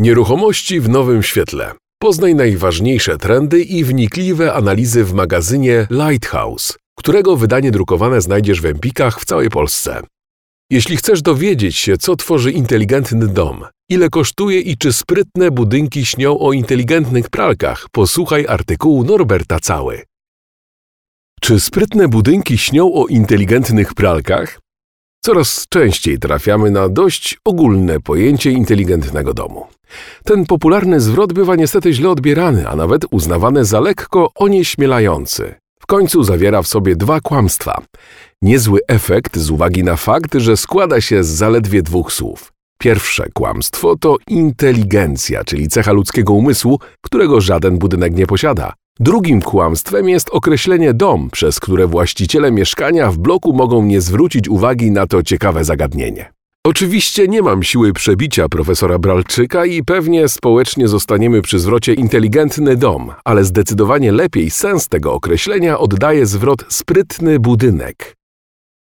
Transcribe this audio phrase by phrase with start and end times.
[0.00, 1.72] Nieruchomości w nowym świetle.
[1.98, 9.20] Poznaj najważniejsze trendy i wnikliwe analizy w magazynie Lighthouse, którego wydanie drukowane znajdziesz w Empikach
[9.20, 10.02] w całej Polsce.
[10.70, 16.38] Jeśli chcesz dowiedzieć się, co tworzy inteligentny dom, ile kosztuje i czy sprytne budynki śnią
[16.38, 20.02] o inteligentnych pralkach, posłuchaj artykułu Norberta Cały.
[21.40, 24.60] Czy sprytne budynki śnią o inteligentnych pralkach?
[25.22, 29.66] Coraz częściej trafiamy na dość ogólne pojęcie inteligentnego domu.
[30.24, 35.54] Ten popularny zwrot bywa niestety źle odbierany, a nawet uznawany za lekko onieśmielający.
[35.80, 37.82] W końcu zawiera w sobie dwa kłamstwa.
[38.42, 42.52] Niezły efekt z uwagi na fakt, że składa się z zaledwie dwóch słów.
[42.78, 48.72] Pierwsze kłamstwo to inteligencja, czyli cecha ludzkiego umysłu, którego żaden budynek nie posiada.
[49.02, 54.90] Drugim kłamstwem jest określenie dom, przez które właściciele mieszkania w bloku mogą nie zwrócić uwagi
[54.90, 56.32] na to ciekawe zagadnienie.
[56.66, 63.12] Oczywiście nie mam siły przebicia profesora Bralczyka i pewnie społecznie zostaniemy przy zwrocie inteligentny dom,
[63.24, 68.16] ale zdecydowanie lepiej sens tego określenia oddaje zwrot sprytny budynek.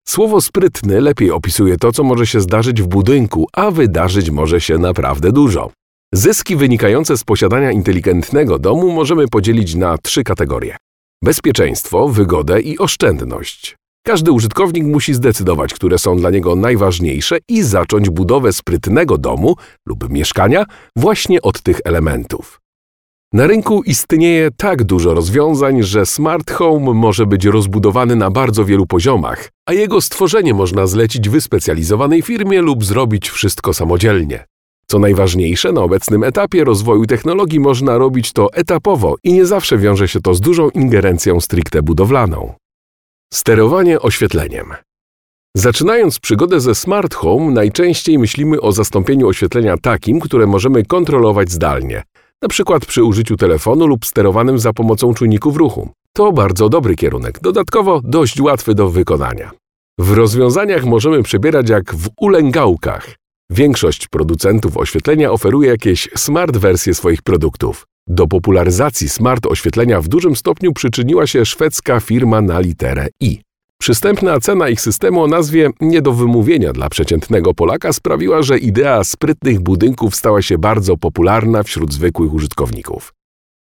[0.08, 4.78] Słowo sprytny lepiej opisuje to, co może się zdarzyć w budynku, a wydarzyć może się
[4.78, 5.72] naprawdę dużo.
[6.14, 10.78] Zyski wynikające z posiadania inteligentnego domu możemy podzielić na trzy kategorie:
[11.24, 13.76] bezpieczeństwo, wygodę i oszczędność.
[14.06, 19.56] Każdy użytkownik musi zdecydować, które są dla niego najważniejsze i zacząć budowę sprytnego domu
[19.88, 22.60] lub mieszkania właśnie od tych elementów.
[23.34, 28.88] Na rynku istnieje tak dużo rozwiązań, że smart home może być rozbudowany na bardzo wielu
[28.88, 34.46] poziomach, a jego stworzenie można zlecić wyspecjalizowanej firmie lub zrobić wszystko samodzielnie.
[34.92, 40.08] Co najważniejsze, na obecnym etapie rozwoju technologii można robić to etapowo i nie zawsze wiąże
[40.08, 42.54] się to z dużą ingerencją stricte budowlaną.
[43.34, 44.74] Sterowanie oświetleniem.
[45.58, 52.04] Zaczynając przygodę ze smart home, najczęściej myślimy o zastąpieniu oświetlenia takim, które możemy kontrolować zdalnie,
[52.42, 52.80] np.
[52.88, 55.90] przy użyciu telefonu lub sterowanym za pomocą czujników ruchu.
[56.14, 59.52] To bardzo dobry kierunek, dodatkowo dość łatwy do wykonania.
[60.00, 63.21] W rozwiązaniach możemy przebierać jak w ulęgałkach.
[63.52, 67.88] Większość producentów oświetlenia oferuje jakieś smart wersje swoich produktów.
[68.08, 73.42] Do popularyzacji smart oświetlenia w dużym stopniu przyczyniła się szwedzka firma na literę I.
[73.78, 79.04] Przystępna cena ich systemu o nazwie nie do wymówienia dla przeciętnego Polaka sprawiła, że idea
[79.04, 83.14] sprytnych budynków stała się bardzo popularna wśród zwykłych użytkowników.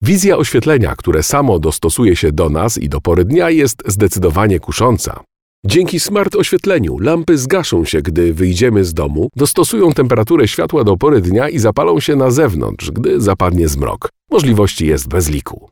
[0.03, 5.21] Wizja oświetlenia, które samo dostosuje się do nas i do pory dnia, jest zdecydowanie kusząca.
[5.69, 11.21] Dzięki smart oświetleniu lampy zgaszą się, gdy wyjdziemy z domu, dostosują temperaturę światła do pory
[11.21, 14.09] dnia i zapalą się na zewnątrz, gdy zapadnie zmrok.
[14.31, 15.69] Możliwości jest bez liku.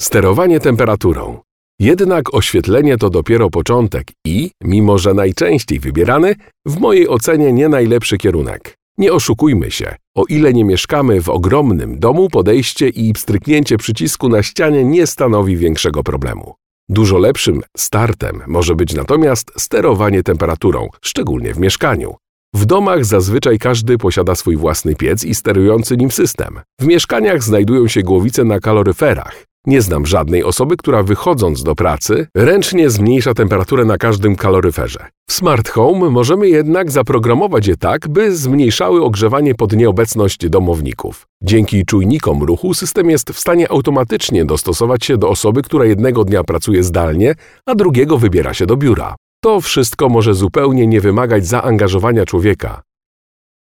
[0.00, 1.38] Sterowanie temperaturą.
[1.80, 6.34] Jednak oświetlenie to dopiero początek i, mimo że najczęściej wybierany,
[6.66, 8.74] w mojej ocenie nie najlepszy kierunek.
[8.98, 14.42] Nie oszukujmy się, o ile nie mieszkamy w ogromnym domu, podejście i pstryknięcie przycisku na
[14.42, 16.54] ścianie nie stanowi większego problemu.
[16.92, 22.14] Dużo lepszym startem może być natomiast sterowanie temperaturą, szczególnie w mieszkaniu.
[22.54, 26.60] W domach zazwyczaj każdy posiada swój własny piec i sterujący nim system.
[26.80, 29.49] W mieszkaniach znajdują się głowice na kaloryferach.
[29.66, 35.06] Nie znam żadnej osoby, która wychodząc do pracy ręcznie zmniejsza temperaturę na każdym kaloryferze.
[35.28, 41.26] W smart home możemy jednak zaprogramować je tak, by zmniejszały ogrzewanie pod nieobecność domowników.
[41.42, 46.44] Dzięki czujnikom ruchu system jest w stanie automatycznie dostosować się do osoby, która jednego dnia
[46.44, 47.34] pracuje zdalnie,
[47.66, 49.16] a drugiego wybiera się do biura.
[49.42, 52.82] To wszystko może zupełnie nie wymagać zaangażowania człowieka.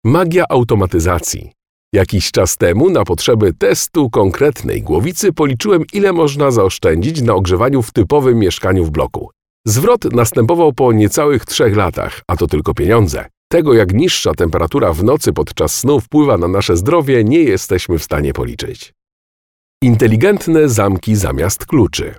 [0.05, 1.51] Magia automatyzacji.
[1.93, 7.91] Jakiś czas temu na potrzeby testu konkretnej głowicy policzyłem, ile można zaoszczędzić na ogrzewaniu w
[7.91, 9.29] typowym mieszkaniu w bloku.
[9.67, 13.25] Zwrot następował po niecałych trzech latach, a to tylko pieniądze.
[13.51, 18.03] Tego, jak niższa temperatura w nocy podczas snu wpływa na nasze zdrowie, nie jesteśmy w
[18.03, 18.93] stanie policzyć.
[19.83, 22.15] Inteligentne zamki zamiast kluczy.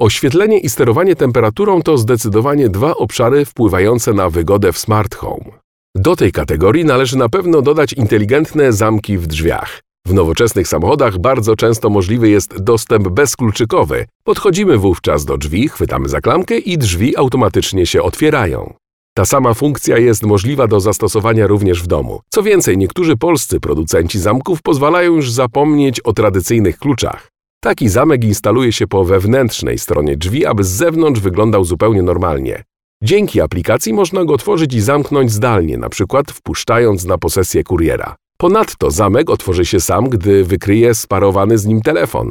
[0.00, 5.65] Oświetlenie i sterowanie temperaturą to zdecydowanie dwa obszary wpływające na wygodę w smart home.
[5.98, 9.82] Do tej kategorii należy na pewno dodać inteligentne zamki w drzwiach.
[10.06, 14.06] W nowoczesnych samochodach bardzo często możliwy jest dostęp bezkluczykowy.
[14.24, 18.74] Podchodzimy wówczas do drzwi, chwytamy za klamkę i drzwi automatycznie się otwierają.
[19.14, 22.20] Ta sama funkcja jest możliwa do zastosowania również w domu.
[22.28, 27.28] Co więcej, niektórzy polscy producenci zamków pozwalają już zapomnieć o tradycyjnych kluczach.
[27.60, 32.64] Taki zamek instaluje się po wewnętrznej stronie drzwi, aby z zewnątrz wyglądał zupełnie normalnie.
[33.02, 36.22] Dzięki aplikacji można go otworzyć i zamknąć zdalnie, np.
[36.32, 38.16] wpuszczając na posesję kuriera.
[38.38, 42.30] Ponadto zamek otworzy się sam, gdy wykryje sparowany z nim telefon.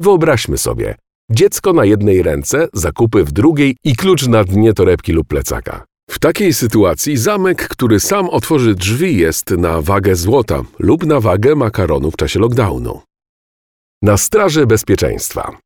[0.00, 0.94] Wyobraźmy sobie,
[1.30, 5.84] dziecko na jednej ręce, zakupy w drugiej i klucz na dnie torebki lub plecaka.
[6.10, 11.54] W takiej sytuacji zamek, który sam otworzy drzwi, jest na wagę złota lub na wagę
[11.54, 13.00] makaronu w czasie lockdownu.
[14.02, 15.58] Na straży bezpieczeństwa.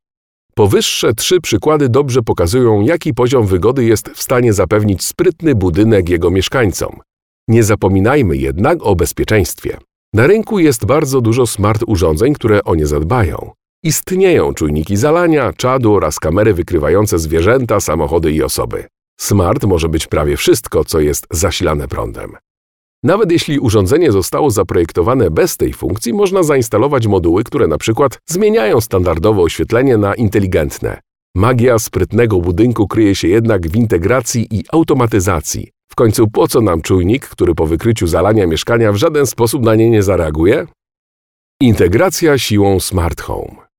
[0.55, 6.31] Powyższe trzy przykłady dobrze pokazują, jaki poziom wygody jest w stanie zapewnić sprytny budynek jego
[6.31, 7.01] mieszkańcom.
[7.49, 9.79] Nie zapominajmy jednak o bezpieczeństwie.
[10.15, 13.51] Na rynku jest bardzo dużo smart urządzeń, które o nie zadbają.
[13.85, 18.85] Istnieją czujniki zalania, czadu oraz kamery wykrywające zwierzęta, samochody i osoby.
[19.21, 22.33] Smart może być prawie wszystko, co jest zasilane prądem.
[23.05, 28.81] Nawet jeśli urządzenie zostało zaprojektowane bez tej funkcji, można zainstalować moduły, które na przykład zmieniają
[28.81, 31.01] standardowe oświetlenie na inteligentne.
[31.37, 35.71] Magia sprytnego budynku kryje się jednak w integracji i automatyzacji.
[35.91, 39.75] W końcu po co nam czujnik, który po wykryciu zalania mieszkania w żaden sposób na
[39.75, 40.67] nie nie zareaguje?
[41.61, 43.72] Integracja siłą Smart Home.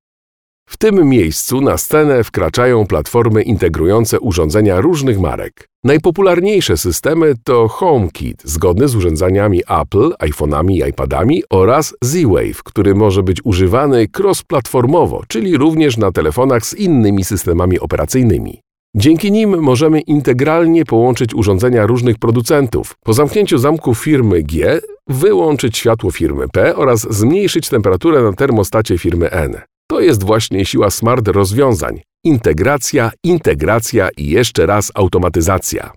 [0.65, 5.67] W tym miejscu na scenę wkraczają platformy integrujące urządzenia różnych marek.
[5.83, 13.23] Najpopularniejsze systemy to HomeKit, zgodny z urządzeniami Apple, iPhone'ami i iPadami oraz Z-Wave, który może
[13.23, 18.61] być używany cross-platformowo, czyli również na telefonach z innymi systemami operacyjnymi.
[18.95, 22.95] Dzięki nim możemy integralnie połączyć urządzenia różnych producentów.
[23.03, 29.31] Po zamknięciu zamku firmy G wyłączyć światło firmy P oraz zmniejszyć temperaturę na termostacie firmy
[29.31, 29.61] N.
[29.87, 32.01] To jest właśnie siła smart rozwiązań.
[32.23, 35.91] Integracja, integracja i jeszcze raz automatyzacja.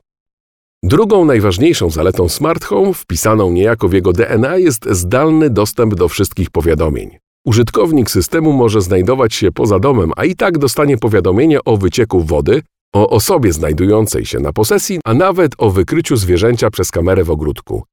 [0.83, 6.51] Drugą najważniejszą zaletą Smart Home, wpisaną niejako w jego DNA, jest zdalny dostęp do wszystkich
[6.51, 7.19] powiadomień.
[7.47, 12.63] Użytkownik systemu może znajdować się poza domem, a i tak dostanie powiadomienie o wycieku wody,
[12.95, 17.85] o osobie znajdującej się na posesji, a nawet o wykryciu zwierzęcia przez kamerę w ogródku.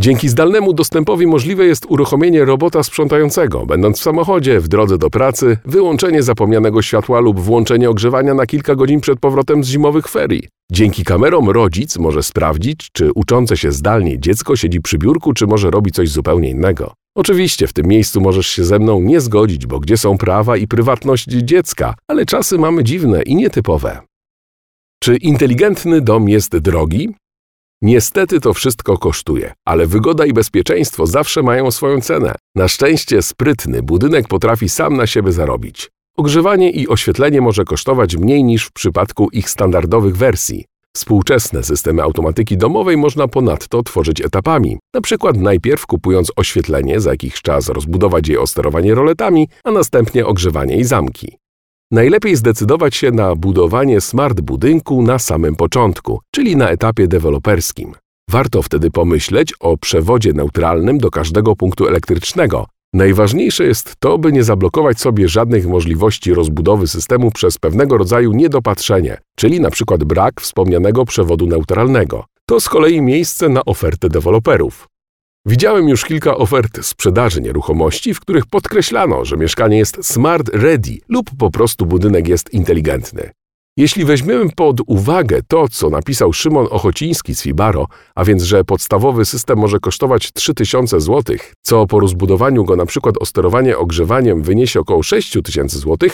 [0.00, 5.58] Dzięki zdalnemu dostępowi możliwe jest uruchomienie robota sprzątającego, będąc w samochodzie, w drodze do pracy,
[5.64, 10.48] wyłączenie zapomnianego światła lub włączenie ogrzewania na kilka godzin przed powrotem z zimowych ferii.
[10.72, 15.70] Dzięki kamerom rodzic może sprawdzić, czy uczące się zdalnie dziecko siedzi przy biurku, czy może
[15.70, 16.92] robi coś zupełnie innego.
[17.16, 20.66] Oczywiście w tym miejscu możesz się ze mną nie zgodzić, bo gdzie są prawa i
[20.66, 24.00] prywatność dziecka, ale czasy mamy dziwne i nietypowe.
[25.02, 27.14] Czy inteligentny dom jest drogi?
[27.82, 32.34] Niestety to wszystko kosztuje, ale wygoda i bezpieczeństwo zawsze mają swoją cenę.
[32.54, 35.90] Na szczęście sprytny budynek potrafi sam na siebie zarobić.
[36.16, 40.64] Ogrzewanie i oświetlenie może kosztować mniej niż w przypadku ich standardowych wersji.
[40.96, 44.78] Współczesne systemy automatyki domowej można ponadto tworzyć etapami.
[44.94, 50.26] Na przykład najpierw kupując oświetlenie, za jakiś czas rozbudować je o sterowanie roletami, a następnie
[50.26, 51.38] ogrzewanie i zamki.
[51.90, 57.92] Najlepiej zdecydować się na budowanie smart budynku na samym początku, czyli na etapie deweloperskim.
[58.30, 62.66] Warto wtedy pomyśleć o przewodzie neutralnym do każdego punktu elektrycznego.
[62.92, 69.18] Najważniejsze jest to, by nie zablokować sobie żadnych możliwości rozbudowy systemu przez pewnego rodzaju niedopatrzenie,
[69.36, 69.98] czyli np.
[69.98, 72.24] brak wspomnianego przewodu neutralnego.
[72.46, 74.88] To z kolei miejsce na ofertę deweloperów.
[75.48, 81.30] Widziałem już kilka ofert sprzedaży nieruchomości, w których podkreślano, że mieszkanie jest smart ready lub
[81.38, 83.30] po prostu budynek jest inteligentny.
[83.76, 89.24] Jeśli weźmiemy pod uwagę to, co napisał Szymon Ochociński z Fibaro, a więc, że podstawowy
[89.24, 95.02] system może kosztować 3000 zł, co po rozbudowaniu go przykład o sterowanie ogrzewaniem wyniesie około
[95.02, 96.10] 6000 zł,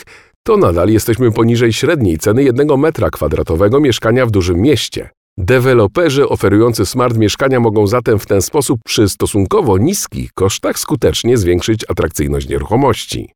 [0.46, 5.10] to nadal jesteśmy poniżej średniej ceny jednego metra kwadratowego mieszkania w dużym mieście.
[5.38, 11.84] Deweloperzy oferujący smart mieszkania mogą zatem w ten sposób przy stosunkowo niskich kosztach skutecznie zwiększyć
[11.88, 13.32] atrakcyjność nieruchomości.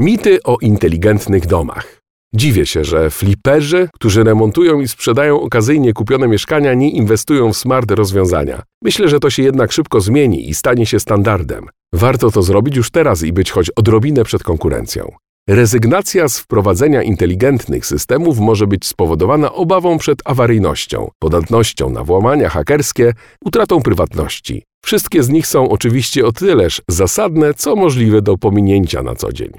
[0.00, 2.00] Mity o inteligentnych domach.
[2.34, 7.90] Dziwię się, że fliperzy, którzy remontują i sprzedają okazyjnie kupione mieszkania, nie inwestują w smart
[7.90, 8.62] rozwiązania.
[8.82, 11.66] Myślę, że to się jednak szybko zmieni i stanie się standardem.
[11.92, 15.12] Warto to zrobić już teraz i być choć odrobinę przed konkurencją.
[15.48, 23.12] Rezygnacja z wprowadzenia inteligentnych systemów może być spowodowana obawą przed awaryjnością, podatnością na włamania hakerskie,
[23.44, 24.62] utratą prywatności.
[24.84, 29.50] Wszystkie z nich są oczywiście o tyleż zasadne, co możliwe do pominięcia na co dzień.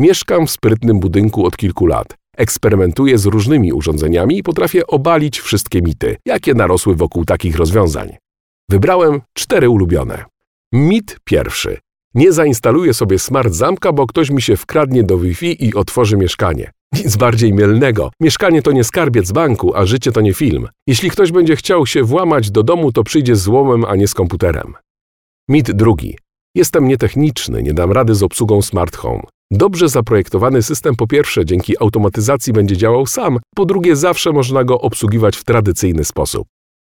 [0.00, 2.14] Mieszkam w sprytnym budynku od kilku lat.
[2.36, 8.16] Eksperymentuję z różnymi urządzeniami i potrafię obalić wszystkie mity, jakie narosły wokół takich rozwiązań.
[8.70, 10.24] Wybrałem cztery ulubione.
[10.72, 11.78] Mit pierwszy.
[12.16, 16.70] Nie zainstaluję sobie smart zamka, bo ktoś mi się wkradnie do Wi-Fi i otworzy mieszkanie.
[16.92, 18.10] Nic bardziej mylnego.
[18.20, 20.68] Mieszkanie to nie skarbiec banku, a życie to nie film.
[20.86, 24.14] Jeśli ktoś będzie chciał się włamać do domu, to przyjdzie z złomem, a nie z
[24.14, 24.74] komputerem.
[25.48, 26.18] Mit drugi.
[26.54, 29.22] Jestem nietechniczny, nie dam rady z obsługą smart home.
[29.50, 34.80] Dobrze zaprojektowany system po pierwsze dzięki automatyzacji będzie działał sam, po drugie zawsze można go
[34.80, 36.48] obsługiwać w tradycyjny sposób.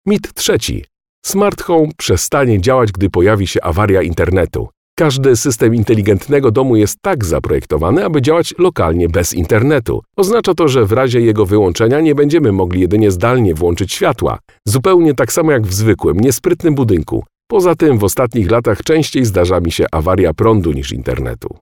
[0.08, 0.86] Mit trzeci.
[1.26, 4.70] Smart home przestanie działać, gdy pojawi się awaria internetu.
[4.98, 10.02] Każdy system inteligentnego domu jest tak zaprojektowany, aby działać lokalnie bez internetu.
[10.16, 15.14] Oznacza to, że w razie jego wyłączenia nie będziemy mogli jedynie zdalnie włączyć światła, zupełnie
[15.14, 17.24] tak samo jak w zwykłym, niesprytnym budynku.
[17.48, 21.58] Poza tym w ostatnich latach częściej zdarza mi się awaria prądu niż internetu.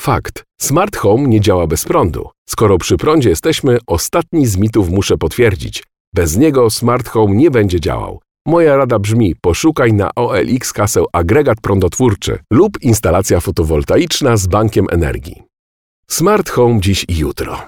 [0.00, 0.44] Fakt.
[0.60, 2.28] Smart Home nie działa bez prądu.
[2.48, 5.82] Skoro przy prądzie jesteśmy, ostatni z mitów muszę potwierdzić.
[6.14, 8.20] Bez niego Smart Home nie będzie działał.
[8.46, 15.42] Moja rada brzmi: poszukaj na OLX kaseł agregat prądotwórczy lub instalacja fotowoltaiczna z bankiem energii.
[16.08, 17.62] Smart Home dziś i jutro.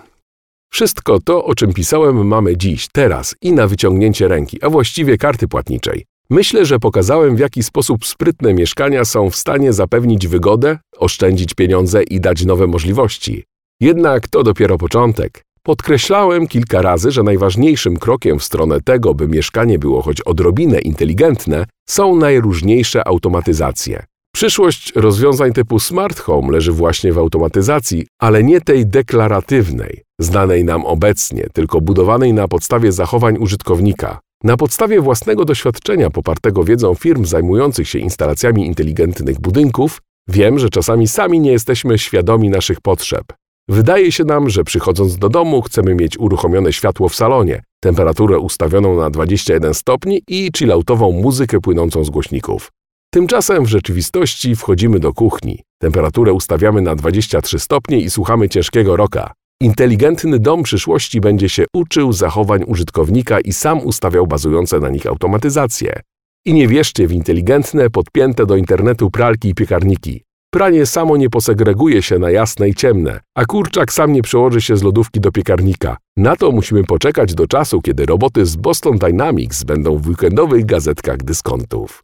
[0.72, 5.48] Wszystko to, o czym pisałem, mamy dziś, teraz i na wyciągnięcie ręki, a właściwie karty
[5.48, 6.04] płatniczej.
[6.30, 12.02] Myślę, że pokazałem, w jaki sposób sprytne mieszkania są w stanie zapewnić wygodę, oszczędzić pieniądze
[12.02, 13.44] i dać nowe możliwości.
[13.80, 15.45] Jednak to dopiero początek.
[15.66, 21.64] Podkreślałem kilka razy, że najważniejszym krokiem w stronę tego, by mieszkanie było choć odrobinę inteligentne,
[21.88, 24.04] są najróżniejsze automatyzacje.
[24.34, 30.86] Przyszłość rozwiązań typu smart home leży właśnie w automatyzacji, ale nie tej deklaratywnej, znanej nam
[30.86, 34.18] obecnie, tylko budowanej na podstawie zachowań użytkownika.
[34.44, 41.08] Na podstawie własnego doświadczenia popartego wiedzą firm zajmujących się instalacjami inteligentnych budynków, wiem, że czasami
[41.08, 43.24] sami nie jesteśmy świadomi naszych potrzeb.
[43.68, 48.96] Wydaje się nam, że przychodząc do domu chcemy mieć uruchomione światło w salonie, temperaturę ustawioną
[48.96, 52.72] na 21 stopni i chilloutową muzykę płynącą z głośników.
[53.12, 59.32] Tymczasem w rzeczywistości wchodzimy do kuchni, temperaturę ustawiamy na 23 stopnie i słuchamy ciężkiego roka.
[59.62, 66.00] Inteligentny dom przyszłości będzie się uczył zachowań użytkownika i sam ustawiał bazujące na nich automatyzacje.
[66.46, 70.25] I nie wierzcie w inteligentne, podpięte do internetu pralki i piekarniki.
[70.50, 74.76] Pranie samo nie posegreguje się na jasne i ciemne, a kurczak sam nie przełoży się
[74.76, 75.96] z lodówki do piekarnika.
[76.16, 81.16] Na to musimy poczekać do czasu, kiedy roboty z Boston Dynamics będą w weekendowych gazetkach
[81.16, 82.02] dyskontów.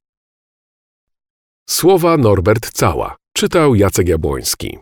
[1.68, 3.16] Słowa Norbert Cała.
[3.36, 4.78] Czytał Jacek Jabłoński.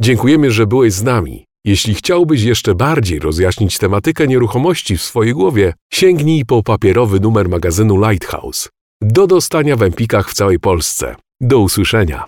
[0.00, 1.44] Dziękujemy, że byłeś z nami.
[1.64, 8.00] Jeśli chciałbyś jeszcze bardziej rozjaśnić tematykę nieruchomości w swojej głowie, sięgnij po papierowy numer magazynu
[8.00, 8.68] Lighthouse.
[9.02, 11.16] Do dostania w Empikach w całej Polsce.
[11.40, 12.24] Do usłyszenia.